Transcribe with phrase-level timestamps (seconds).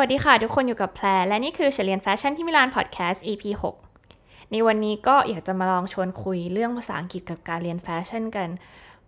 [0.00, 3.44] สวัสดีค่ะ ทุกคนอยู่กับแพรและนี่คือเรียนแฟชั่นที่มิลานพอดแคสต์ EP
[3.98, 8.48] 6 ในวันนี้ก็อยากจะมาลองชวนคุยเรื่องภาษาอังกฤษกับการเรียนแฟชั่นกัน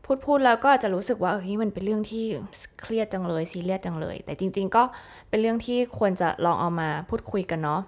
[0.04, 2.24] พูดพูดแล้วก็จะรู้สึกว่าเฮ้ยมันเป็นเรื่องที่
[2.82, 4.82] เครียดจังเลยซีเรียสจังเลย แต่จริงๆก็
[5.28, 7.80] เป็นเรื่องที่ควรจะลองเอามาพูดคุยกันเนาะ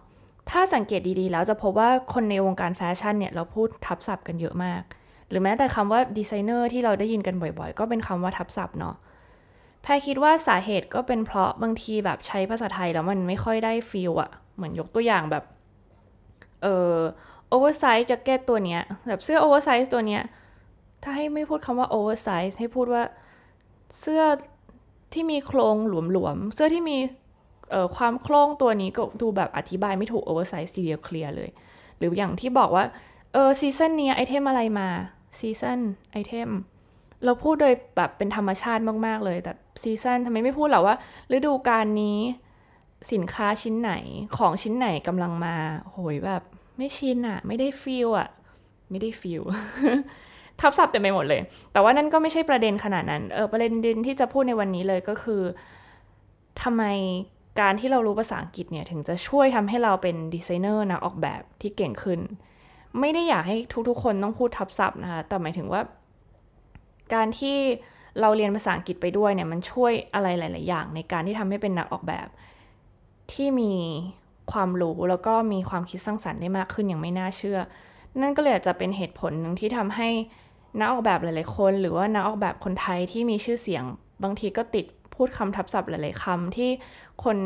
[0.50, 4.82] ถ้าสังเกตดีๆ แล้วจะพบว่าคนในวงการแฟชั่นเนี่ยเราพูดทับศัพท์กันเยอะมาก
[5.28, 8.96] หรือแม้แต่คำว่าดีไซเนอร์ที่เราได้ยินกันบ่อยๆ ก็เป็นคำว่าทับศัพท์เนาะ
[9.82, 15.44] แพรคิดว่าสาเหตุก็เป็นเพราะบางทีแบบใช้ภาษาไทยแล้วมันไม่ค่อยได้ feel อะเหมือนยกตัวอย่างแบบ
[16.62, 16.96] เออ
[17.48, 20.22] oversize jacket ตัวเนี้ย แบบเสื้อ oversize ตัวเนี้ย
[21.02, 23.04] ถ้าให้ไม่พูดคำว่า oversize ให้พูดว่า
[24.00, 24.22] เสื้อ
[25.12, 26.98] ที่มีโครงหลวมๆ เสื้อที่มี
[27.70, 31.50] เอ่อความโครงตัวนี้ก็ดูแบบอธิบายไม่ถูก oversize ทีเดียว clear เลย
[31.98, 32.84] หรืออย่างที่บอกว่า
[33.32, 34.88] เออ season นี้ item อะไรมา
[35.38, 35.80] season
[36.12, 36.50] item
[37.24, 40.94] เราพูดโดยแบบเป็นธรรมชาติมาก ๆ เลย แต่ season ทำไมไม่พูดหรอว่า
[41.32, 42.18] ฤดูกาลนี้
[43.12, 43.92] สินค้าชิ้นไหน
[44.36, 45.54] ของชิ้นไหนกำลังมา
[45.90, 46.42] โหยแบบ
[46.78, 48.28] ไม่ชินอะไม่ได้ feel อะ
[48.90, 49.42] ไม่ได้ feel
[50.60, 51.40] ทับศัพท์เต็มไปหมดเลย
[51.72, 55.42] แต่ว่านั่นก็ไม่ใช่ประเด็นขนาดนั้น เออประเด็นที่จะพูดในวันนี้เลยก็คือ
[56.62, 56.84] ทำไม
[57.60, 62.20] การที่เรารู้ภาษาอังกฤษเนี่ยถึงจะช่วยทำให้เราเป็นดีไซเนอร์นะออกแบบที่เก่งขึ้น
[63.00, 63.56] ไม่ได้อยากให้
[63.88, 65.80] ทุกๆ คนต้องพูดทับศัพท์นะคะแต่หมายถึงว่า
[67.14, 67.58] การที่
[68.20, 72.28] เราเรียนภาษาอังกฤษไปด้วยเนี่ยมันช่วยอะไรหลาย ๆ อย่าง ในการที่ทำให้เป็นนักออกแบบ
[73.32, 73.72] ที่มี
[74.52, 77.58] ความรู้แล้วก็มีความคิดสร้างสรรค์ได้มากขึ้นอย่างไม่น่าเชื่อ
[78.20, 80.08] นั่นก็เลยอาจจะเป็นเหตุผลหนึ่งที่ทำให้
[80.80, 83.84] นักออกแบบหลาย ๆ คน หรือว่านักออกแบบคนไทยที่มีชื่อเสียง
[84.22, 86.70] บางทีก็ติดพูดคำทับศัพท์หลาย ๆคำที่
[87.24, 87.36] คน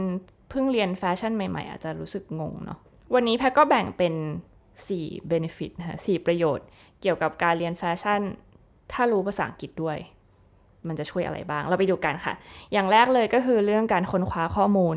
[0.50, 2.78] เพิ่งเรียนแฟชั่นใหม่ ๆ อาจจะรู้สึกงงเนาะ
[3.14, 4.14] วันนี้แพรก็แบ่งเป็น
[4.72, 6.66] 4 benefit นะคะ4ประโยชน์
[7.00, 8.20] เกี่ยวกับการเรียนแฟชั่น
[8.92, 9.98] ถ้ารู้ภาษาอังกฤษด้วย
[10.88, 12.34] มันจะช่วยอะไรบ้าง เราไปดูกันค่ะ
[12.72, 14.96] อย่างแรกเลยก็คือเรื่องการค้นคว้าข้อมูล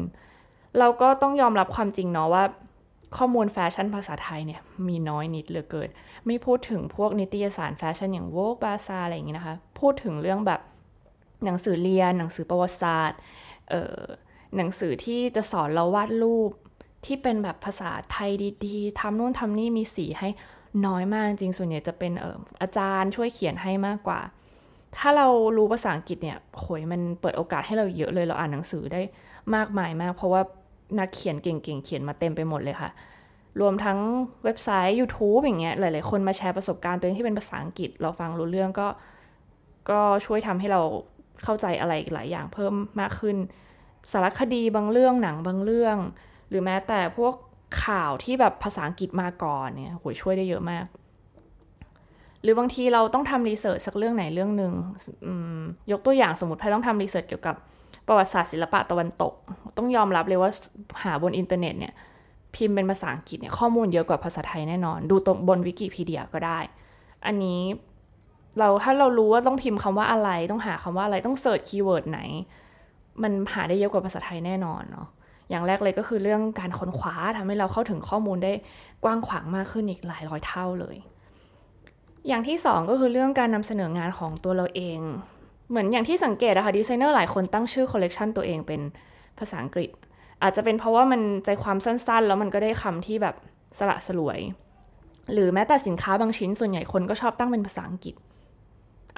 [0.79, 2.43] เราก็ต้องยอมรับความจริงเนาะว่า
[3.17, 5.89] ข้อมูลแฟชั่นภาษาไทยเนี่ยมีน้อยนิดเหลือเกิน
[6.25, 10.61] ไม่พูดถึงพวกนิตยสารแฟชั่นอย่าง Vogue Bazaar อะไรอย่างนี้นะคะ พูดถึงเรื่องแบบ
[11.45, 13.19] หนังสือเรียน หนังสือประวัติศาสตร์
[14.57, 16.51] หนังสือที่จะสอนเราวาดรูป
[17.05, 18.31] ที่เป็นแบบภาษาไทย
[18.65, 20.29] ดีๆทำนู่นทำนี่มีสีให้
[20.85, 24.19] น้อยมากจริงส่วนใหญ่จะเป็นเอออาจารย์ช่วยเขียนให้มากกว่า
[24.97, 29.01] ถ้าเรารู้ภาษาอังกฤษเนี่ยโหยมันเปิดโอกาสให้เราเยอะเลยเราอ่านหนังสือได้
[29.55, 30.41] มากมายมาก เพราะว่า
[30.99, 32.89] นักเขียนเก่งๆเขียนมาเต็มไปหมดเลยค่ะ
[33.59, 33.99] รวมทั้ง
[34.43, 38.87] เว็บไซต์ YouTube อย่างเงี้ยหลายๆคนมาแชร์ประสบการณ์ตัวเองที่เป็นภาษาอังกฤษ เราฟังรู้เรื่องก็
[39.89, 40.81] ก็ช่วยทำให้เรา
[41.43, 43.37] เข้าใจอะไรหลายอย่างเพิ่มมากขึ้น
[44.11, 45.97] สารคดีบางเรื่องหนังบางเรื่อง
[46.49, 47.33] หรือแม้แต่พวก
[47.83, 50.85] ข่าวที่แบบภาษาอังกฤษมาก่อนเนี่ยโหช่วยได้เยอะมาก
[52.41, 54.73] หรือบางทีเราต้องทำ research สักเรื่องไหนเรื่องหนึ่ง
[55.91, 57.55] ยกตัวอย่างสมมติแพรต้องทำ research เกี่ยวกับ
[58.07, 59.33] ประวัติศาสตร์ศิลปะตะวันตก
[59.77, 60.51] ต้องยอมรับเลยว่า
[61.03, 61.93] หาบนอินเทอร์เน็ตเนี่ย
[62.55, 66.59] พิมพ์เป็นภาษาอังกฤษเนี่ยข้อมูลเยอะกว่าภาษาไทยแน่นอน ดูตรงบนวิกิพีเดียก็ได้
[67.25, 67.61] อันนี้
[68.57, 72.19] เราถ้าเรารู้ว่าต้องพิมพ์คำว่าอะไร ต้องหาคำว่าอะไรต้อง search keyword ไหน
[73.23, 75.07] มันหาได้เยอะกว่าภาษาไทยแน่นอนเนาะ
[75.49, 78.53] อย่างแรกเลยก็คือเรื่องการค้นคว้าทำให้เราเข้าถึงข้อมูลได้
[79.03, 80.97] กว้างขวางมากขึ้นอีกหลายร้อยเท่าเลย
[82.27, 84.99] อย่างที่สองก็คือเรื่องการนำเสนองานของตัวเราเอง
[85.69, 88.81] เหมือนอย่างที่สังเกตอะค่ะดีไซเนอร์หลายคนตั้งชื่อคอลเลกชันตัวเองเป็น
[89.39, 89.89] ภาษาอังกฤษ
[90.43, 93.35] อาจจะเป็นเพราะว่ามันใจความสั้นๆ แล้วมันก็ได้คำที่แบบ
[93.77, 94.39] สละสลวย
[95.33, 98.15] หรือแม้แต่สินค้าบางชิ้นส่วนใหญ่คนก็ชอบตั้งเป็นภาษาอังกฤษ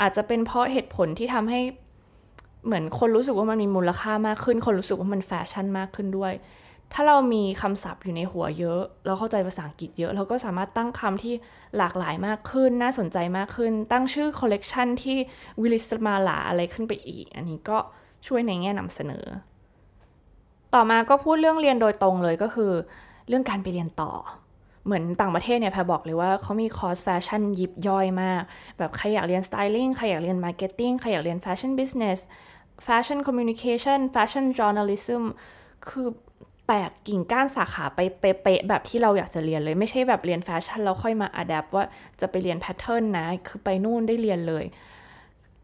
[0.02, 1.60] อาจจะเป็นเพราะเหตุผลที่ทำให้
[2.66, 6.34] เหมือนคนรู้สึกว่ามันมีมูลค่ามากขึ้น คนรู้สึกว่ามันแฟชั่นมากขึ้นด้วย
[6.94, 11.34] ถ้าเรามีคำศัพท์อยู่ในหัวเยอะ เราเข้าใจภาษาอังกฤษเยอะ เราก็สามารถตั้งคำที่
[11.78, 15.18] หลากหลายมากขึ้น น่าสนใจมากขึ้น ตั้งชื่อคอลเลกชันที่
[15.62, 17.78] วิลิศมาหลาอะไรขึ้นไปอีก อันนี้ก็
[18.28, 19.26] ช่วยในแง่นำเสนอ
[20.74, 22.72] ต่อมาก็พูดเรื่องเรียนโดยตรงเลยก็คือ
[23.28, 24.12] เรื่องการไปเรียนต่อ
[24.86, 28.42] เหมือนต่างประเทศเนี่ยแพรบอกเลยว่าเขามีคอร์สแฟชั่นยิบย่อยมาก
[28.78, 32.20] แบบใครอยากเรียน styling ใครอยากเรียน marketing ใครอยากเรียน fashion business
[32.84, 35.24] fashion communication fashion journalism
[35.88, 36.08] คือ
[36.68, 41.86] แตกกิ่งก้านสาขาไปเป๊ะแบบที่เราอยากจะเรียนเลย ไม่ใช่แบบเรียนแฟชั่นแล้วค่อยมา adapt ว่า
[42.22, 44.66] จะไปเรียน pattern นะ คือไปนู่นได้เรียนเลย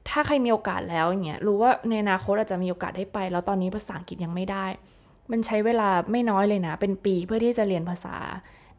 [0.09, 4.65] ถ้าใครมีโอกาสแล้วอย่างเงี้ยรู้ว่าในอนาคตอาจจะมีโอกาสได้ไป แล้วตอนนี้ภาษาอังกฤษยังไม่ได้
[5.31, 8.15] มันใช้เวลาไม่น้อยเลยนะ เป็นปีเพื่อที่จะเรียนภาษา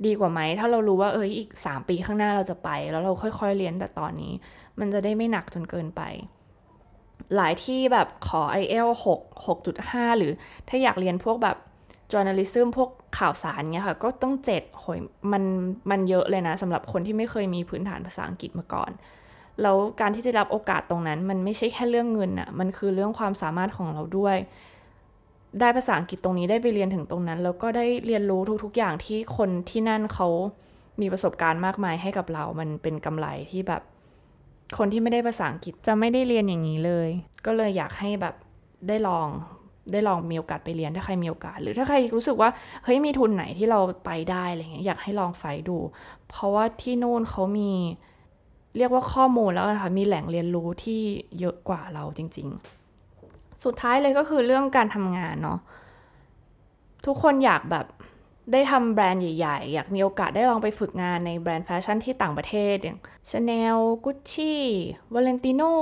[0.07, 4.33] ดีกว่าไหม ถ้าเรารู้ว่าเอออีก 3 ปีข้างหน้าเราจะไป แล้วเราค่อยๆเรียนแต่ตอนนี้
[4.81, 6.03] มันจะได้ไม่หนักจนเกินไป
[7.37, 10.33] หลายที่แบบขอ IEL 6 6.5หรือ
[10.69, 11.57] ถ้าอยากเรียนพวกแบบ
[12.13, 14.99] journalism พวกข่าวสารเงี้ยค่ะ ก็ต้องเจ็ดโหย
[15.33, 15.43] มัน
[15.91, 18.91] มันเยอะเลยนะสำหรับคนที่ไม่เคยมีพื้นฐานภาษาอังกฤษมาก่อน
[19.63, 24.37] แล้วการที่จะรับโอกาสตรงนั้น มันไม่ใช่แค่เรื่องเงินอะมันคือเรื่องความสามารถของเราด้วย
[25.61, 30.29] ได้ภาษาอังกฤษตรงนี้ได้ไปเรียนถึงตรงนั้น แล้วก็ได้เรียนรู้ทุก ๆ อย่างที่คนที่นั่นเขา
[31.01, 33.83] มีประสบการณ์มากมายให้กับเรา มันเป็นกำไรที่แบบ
[34.79, 37.09] คนที่ไม่ได้ภาษาอังกฤษจะไม่ได้เรียนอย่างนี้เลย
[37.47, 38.35] ก็เลยอยากให้แบบ
[38.89, 39.29] ได้ลอง
[39.93, 42.51] ได้ลองมีโอกาสไปเรียนถ้าใครมีโอกาส หรือถ้าใครรู้สึกว่า
[42.85, 45.79] เฮ้ยมีทุนไหนที่เราไปได้อะไรเงี้ยอยากให้ลองไฟดู
[46.29, 47.73] เพราะว่าที่นู่นเขามี
[48.77, 51.01] เรียกว่าข้อมูลแล้วค่ะมีแหล่งเรียนรู้ที่
[51.39, 52.78] เยอะกว่าเราจริง ๆ
[53.65, 55.59] สุดท้ายเลยก็คือเรื่องการทำงานเนาะ
[57.07, 57.87] ทุกคนอยากแบบ
[58.53, 62.99] ได้ทำแบรนด์ใหญ่ ๆ อยากมีโอกาสได้ลองไปฝึกงานในแบรนด์แฟชั่นที่ต่างประเทศอย่าง
[63.31, 64.55] Chanel Gucci
[65.15, 65.73] Valentino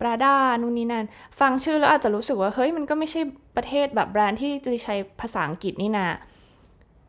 [0.00, 1.04] Prada นู่นนี่นั่น
[1.40, 3.20] ฟังชื่อแล้วอาจจะรู้สึกว่า เฮ้ย มันก็ไม่ใช่
[3.56, 6.06] ประเทศแบบแบรนด์ที่จะใช้ภาษาอังกฤษนี่นา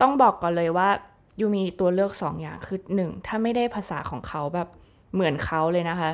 [0.00, 0.88] ต้องบอกก่อนเลยว่า
[1.40, 4.68] ยูมีตัวเลือกสองอย่างคือหนึ่งถ้าไม่ได้ภาษาของเขาแบบ
[5.14, 6.10] เหมือนเขาเลยนะคะ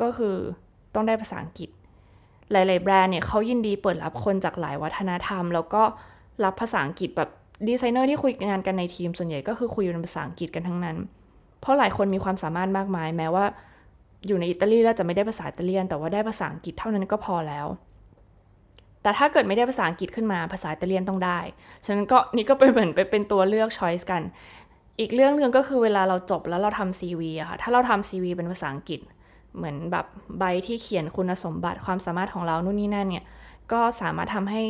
[0.00, 0.34] ก็คือ
[0.94, 1.68] ต้องได้ภาษาอังกฤษ
[2.52, 5.82] หลาย ๆ แบรนด์เนี่ยเขายินดีเปิดรับคนจากหลายวัฒนธรรม แล้วก็
[6.44, 7.30] รับภาษาอังกฤษแบบ
[7.68, 10.96] ดีไซเนอร์ที่คุยงานกันในทีมส่วนใหญ่ก็คือคุยเป็นภาษาอังกฤษกันทั้งนั้น
[11.60, 13.44] เพราะหลายคนมีความสามารถมากมาย แม้ว่า
[14.26, 17.66] อยู่ในอิตาลีแล้วจะไม่ได้ภาษาอิตาเลียน แต่ว่าได้ภาษาอังกฤษเท่านั้นก็พอแล้ว
[19.02, 21.38] แต่ถ้าเกิดไม่ได้ภาษาอังกฤษขึ้นมาภาษาอิตาเลียนต้องได้
[21.84, 24.22] ฉะนั้นก็นี่ก็เป็นเหมือนไปเป็นตัวเลือก choice กัน
[25.00, 29.00] อีกเรื่องหนึ่งก็คือเวลาเราจบแล้วเราทำซีวีอะค่ะ ถ้าเราทำซีวีเป็นภาษาอังกฤษ
[29.56, 30.06] เหมือนแบบ
[30.38, 33.24] ใบที่เขียนคุณสมบัติความสามารถของเรานู่นนี่นั่นเนี่ย
[33.72, 34.62] ก็สามารถทำให้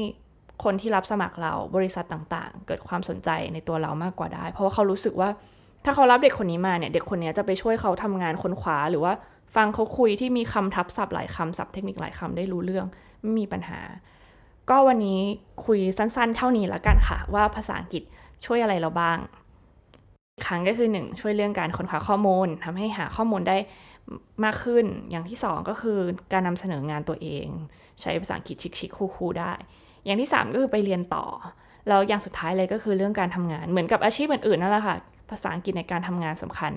[0.64, 5.28] คนที่รับสมัครเราบริษัทต่างๆ เกิดความสนใจในตัวเรามากกว่าได้ เพราะว่าเขารู้สึกว่า
[5.84, 9.12] ถ้าเขารับเด็กคนนี้มาเนี่ยเด็กคนนี้จะไปช่วยเขาทำงานค้นคว้าหรือว่า
[9.56, 12.86] ฟังเขาคุยที่มีคำทับศัพท์หลายคำศัพท์เทคนิคหลายคำได้รู้เรื่อง
[13.22, 13.80] ไม่มีปัญหา
[14.70, 15.20] ก็วันนี้
[15.64, 18.02] คุยสั้นๆ เท่านี้ล้วกันค่ะว่าภาษาอังกฤษ
[18.44, 19.18] ช่วยอะไรเราบ้าง
[20.44, 23.56] ครั้งก็คือ 1 ช่วยเรื่องการค้นคว้าข้อมูลทำให้หาข้อมูลได้
[24.44, 25.98] มากขึ้น อย่างที่ 2 ก็คือ
[26.32, 27.46] การนำเสนองานตัวเอง
[28.00, 29.52] ใช้ภาษาอังกฤษชิคๆคูลๆได้
[30.04, 31.24] อย่างที่ 3 ก็คือไปเรียนต่อ
[31.88, 34.96] แล้วอย่างสุดท้ายเลยก็คือเรื่องการทำงานเหมือนกับอาชีพอื่นๆนั่นแหละค่ะ
[35.30, 36.72] ภาษาอังกฤษในการทำงานสำคัญ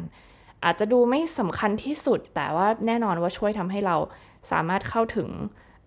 [0.65, 3.95] อาจจะดูไม่สำคัญที่สุด แต่ว่าแน่นอนว่าช่วยทำให้เรา
[4.51, 5.29] สามารถเข้าถึง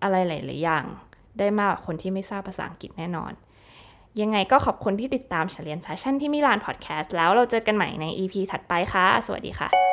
[0.03, 0.85] อะไรหลายๆอย่าง
[1.39, 3.33] ได้มากคนที่ไม่ทราบภาษาอังกฤษแน่นอน
[4.21, 9.92] ยังไงก็ขอบคุณที่ติดตามเฉลียนแฟชั่นที่มิลานพอดแคสต์แล้วเราเจอกันใหม่ใน EP ถัดไปค่ะ สวัสดีค่ะ